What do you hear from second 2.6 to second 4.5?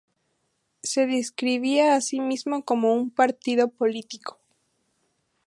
como un partido político.